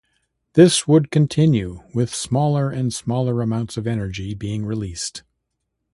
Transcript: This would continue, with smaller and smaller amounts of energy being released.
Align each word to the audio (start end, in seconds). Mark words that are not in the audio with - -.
This 0.53 0.87
would 0.87 1.11
continue, 1.11 1.83
with 1.93 2.11
smaller 2.11 2.71
and 2.71 2.91
smaller 2.91 3.39
amounts 3.39 3.77
of 3.77 3.85
energy 3.85 4.33
being 4.33 4.65
released. 4.65 5.21